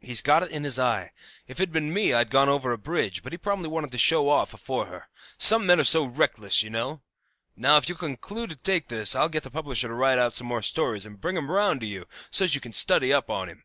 He's 0.00 0.22
got 0.22 0.42
it 0.42 0.50
in 0.50 0.64
his 0.64 0.76
eye. 0.76 1.12
If 1.46 1.60
it'd 1.60 1.72
been 1.72 1.92
me 1.94 2.12
I'd 2.12 2.30
gone 2.30 2.48
over 2.48 2.70
on 2.70 2.74
a 2.74 2.76
bridge; 2.76 3.22
but 3.22 3.30
he 3.30 3.38
probably 3.38 3.68
wanted 3.68 3.92
to 3.92 3.98
show 3.98 4.28
off 4.28 4.52
afore 4.52 4.86
her; 4.86 5.06
some 5.36 5.66
men 5.66 5.78
are 5.78 5.84
so 5.84 6.02
reckless, 6.02 6.64
you 6.64 6.68
know. 6.70 7.00
Now, 7.54 7.76
if 7.76 7.88
you'll 7.88 7.98
conclude 7.98 8.50
to 8.50 8.56
take 8.56 8.88
this 8.88 9.14
I'll 9.14 9.28
get 9.28 9.44
the 9.44 9.52
publisher 9.52 9.86
to 9.86 9.94
write 9.94 10.18
out 10.18 10.34
some 10.34 10.48
more 10.48 10.62
stories, 10.62 11.06
and 11.06 11.20
bring 11.20 11.36
'em 11.36 11.48
round 11.48 11.80
to 11.82 11.86
you, 11.86 12.06
so's 12.28 12.56
you 12.56 12.60
can 12.60 12.72
study 12.72 13.12
up 13.12 13.30
on 13.30 13.48
him. 13.48 13.62